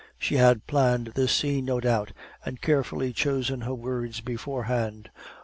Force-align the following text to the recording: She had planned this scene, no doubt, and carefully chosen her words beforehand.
She 0.17 0.37
had 0.37 0.65
planned 0.65 1.11
this 1.13 1.31
scene, 1.31 1.65
no 1.65 1.79
doubt, 1.79 2.11
and 2.43 2.59
carefully 2.59 3.13
chosen 3.13 3.61
her 3.61 3.75
words 3.75 4.19
beforehand. 4.19 5.11